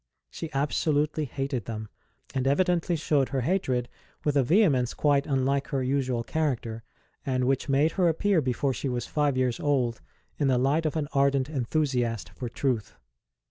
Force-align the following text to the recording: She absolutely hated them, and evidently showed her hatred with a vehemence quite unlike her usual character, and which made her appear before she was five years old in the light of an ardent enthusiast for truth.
She 0.31 0.51
absolutely 0.51 1.25
hated 1.25 1.65
them, 1.65 1.87
and 2.33 2.47
evidently 2.47 2.95
showed 2.95 3.29
her 3.29 3.41
hatred 3.41 3.87
with 4.23 4.35
a 4.35 4.41
vehemence 4.41 4.95
quite 4.95 5.27
unlike 5.27 5.67
her 5.67 5.83
usual 5.83 6.23
character, 6.23 6.81
and 7.23 7.43
which 7.45 7.69
made 7.69 7.91
her 7.91 8.09
appear 8.09 8.41
before 8.41 8.73
she 8.73 8.89
was 8.89 9.05
five 9.05 9.37
years 9.37 9.59
old 9.59 10.01
in 10.39 10.47
the 10.47 10.57
light 10.57 10.87
of 10.87 10.95
an 10.95 11.07
ardent 11.13 11.51
enthusiast 11.51 12.29
for 12.31 12.49
truth. 12.49 12.95